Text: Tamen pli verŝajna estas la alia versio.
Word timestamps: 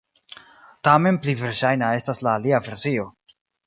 Tamen 0.87 1.21
pli 1.27 1.37
verŝajna 1.43 1.93
estas 2.01 2.25
la 2.29 2.37
alia 2.41 2.65
versio. 2.71 3.11